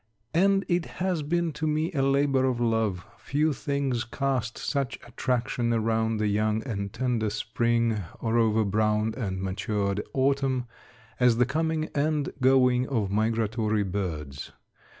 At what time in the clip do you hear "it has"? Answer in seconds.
0.67-1.21